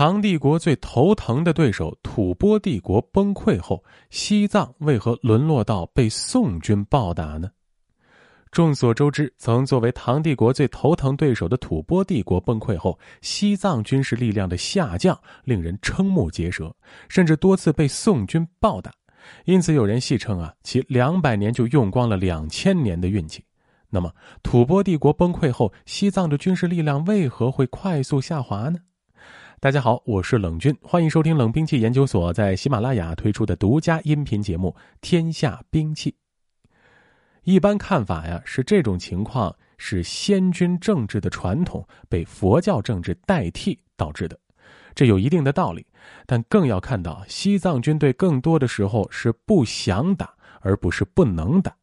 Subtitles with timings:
[0.00, 7.50] 唐帝国最头疼的对手吐蕃帝国崩溃后，西藏为何沦落到被宋军暴打呢？
[8.50, 16.74] 众所周知，曾作为唐帝国最头疼对手的吐蕃帝国崩溃后，西藏军事力量的下降令人瞠目结舌，
[17.10, 18.90] 甚至多次被宋军暴打。
[19.44, 23.44] 因此，有人戏称啊，其两百年就用光了两千年的运气。
[23.90, 24.10] 那么，
[24.42, 28.78] 吐蕃帝国崩溃后，西藏的军事力量为何会快速下滑呢？
[29.62, 36.12] 大家好，我是冷军，欢迎收听冷兵器研究所在喜马拉雅推出的独家音频节目《天下兵器》。
[37.42, 44.40] 一般看法呀，是这种情况是先军政治的传统被佛教政治代替导致的，
[44.94, 45.86] 这有一定的道理。
[46.24, 50.32] 但更要看到，西藏军队更多的时候是不想打，
[50.62, 51.76] 而不是不能打。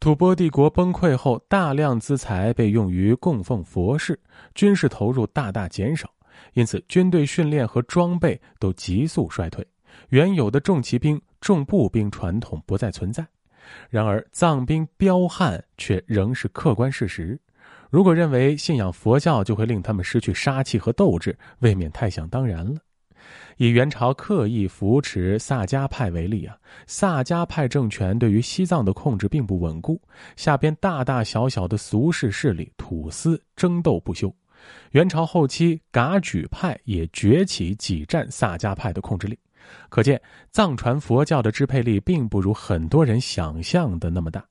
[0.00, 4.18] 吐蕃帝国崩溃后，大量资财被用于供奉佛事，
[4.54, 6.08] 军事投入大大减少。
[6.54, 9.66] 因此，军队训练和装备都急速衰退，
[10.08, 13.26] 原有的重骑兵、重步兵传统不再存在。
[13.90, 17.38] 然而，藏兵彪悍却仍是客观事实。
[17.90, 22.80] 如果认为信仰佛教就会令他们失去杀气和斗志，未免太想当然了。
[23.56, 30.00] 以元朝刻意扶持萨迦派为例啊，萨迦派政权对于西藏的控制并不稳固，
[30.36, 34.32] 下边大大小小的俗世势力土司争斗不休。
[34.92, 39.38] 元朝后期，噶举派也崛起，挤占萨迦派的控制力。
[39.88, 40.20] 可见，
[40.50, 44.44] 藏传佛教的支配力并不如很多人想象的那么大。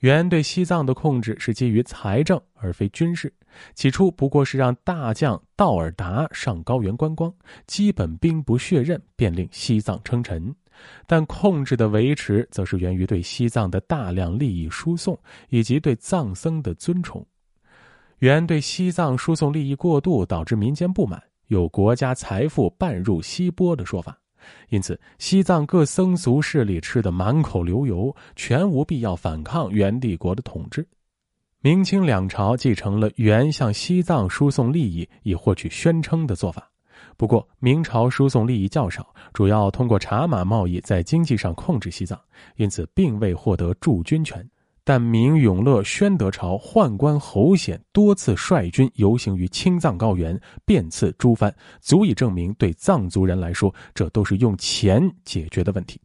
[0.00, 3.32] 元对西藏的控制是基于财政而非军事，
[3.74, 7.32] 起初不过是让大将道尔达上高原观光，
[7.66, 10.54] 基本兵不血刃便令西藏称臣。
[11.06, 17.26] 但控制的维持，则是源于对西藏的大量利益输送以及对藏僧的尊崇。
[18.18, 24.18] 元对西藏输送利益过度，导致民间不满，有国家财富半入西波的说法，
[24.70, 30.86] 因此西藏各僧俗势力吃得满口流油，全无必要反抗元帝国的统治。
[31.60, 36.70] 明清两朝继承了元向西藏输送利益以获取宣称的做法，
[37.16, 42.18] 不过明朝输送利益较少，主要通过茶马贸易在经济上控制西藏，
[42.56, 44.48] 因此并未获得驻军权。
[44.86, 56.00] 但明永乐、宣德朝宦官侯显多次率军游行于青藏高原，遍刺诸藩，足以证明对藏族人来说，这都是用钱解决的问题。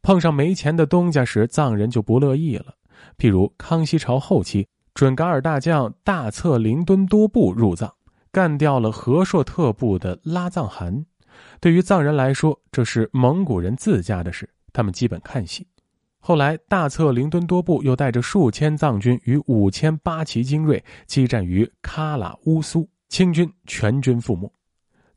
[0.00, 2.74] 碰上没钱的东家时，藏人就不乐意了。
[3.18, 7.92] 譬如康熙朝后期，准噶尔大将大策灵敦多部入藏，
[8.32, 11.04] 干掉了和硕特部的拉藏汗。
[11.60, 15.66] 对于藏人来说，这是蒙古人自家的事，他们基本看戏。
[16.26, 24.50] 后来，大策灵敦多部又带着数千藏军与五千八旗精锐激战于喀喇乌苏，清军全军覆没。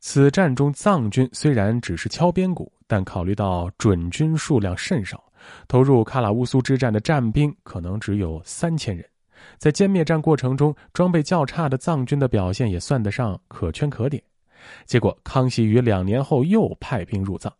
[0.00, 5.24] 此战中，藏军虽然只是敲边鼓，但考虑到准军数量甚少，
[5.66, 9.02] 投入喀喇乌苏之战的战兵可能只有三千人。
[9.56, 14.22] 在歼灭战过程中，装备较差的藏军的表现也算得上可圈可点。
[14.84, 17.50] 结果，康熙于两年后又派兵入藏。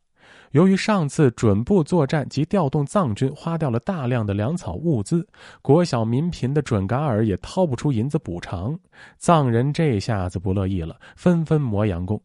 [0.52, 5.26] 由于上次准部作战及调动藏军花掉了大量的粮草物资，
[5.60, 8.78] 国小民贫的准噶尔也掏不出银子补偿，
[9.18, 12.20] 藏人这下子不乐意了，纷纷磨洋工。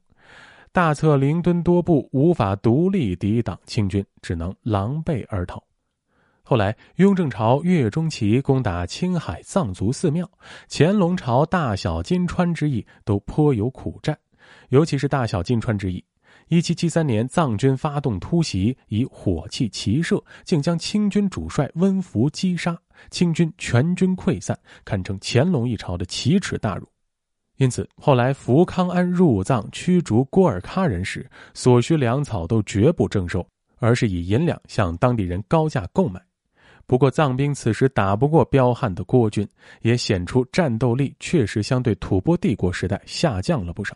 [0.72, 5.62] 大策灵敦多部无法独立抵挡清军，只能狼狈而逃。
[6.46, 10.30] 后来，雍正朝岳钟琪攻打青海藏族寺庙，
[10.70, 14.18] 乾隆朝大小金川之役都颇有苦战，
[14.70, 16.03] 尤其是大小金川之役。
[16.50, 22.78] 一七七三年，藏军发动突袭，以火器齐射，竟将清军主帅温福击杀，
[23.09, 26.88] 清军全军溃散，堪称乾隆一朝的奇耻大辱。
[27.58, 33.46] 因此，后来福康安入藏驱逐郭尔喀人时，所需粮草都绝不征收，
[33.78, 36.22] 而是以银两向当地人高价购买。
[36.86, 39.48] 不过，藏兵此时打不过彪悍的郭军，
[39.82, 43.96] 也显出战斗力确实相对吐蕃帝国时代下降了不少。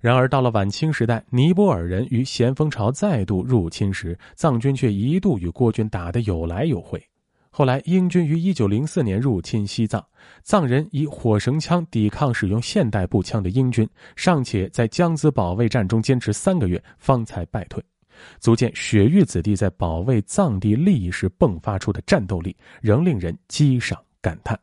[0.00, 7.02] 然而，到了晚清时代，尼泊尔人于咸丰朝再度入侵时，藏军却一度与郭军打得有来有回。
[7.50, 10.04] 后来，英军于一九零四年入侵西藏，
[10.44, 17.82] 藏人以火绳枪抵抗使用现代步枪的英军，尚且在江孜保卫战中坚持三个月，方才败退。
[18.38, 24.56] 足见雪域子弟在保卫藏地利益时迸发出的战斗力，仍令人激赏感叹。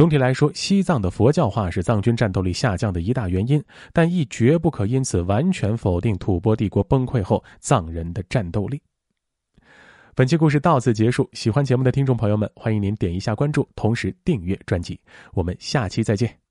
[0.00, 3.62] 总体来说，西藏的佛教化是藏军战斗力下降的一大原因，
[3.92, 8.80] 但亦绝不可因此完全否定吐蕃帝国崩溃后藏人的战斗力。
[10.14, 14.98] 本期故事到此结束，喜欢节目的听众朋友们，欢迎您点一下关注，同时订阅专辑。
[15.34, 16.49] 我们下期再见。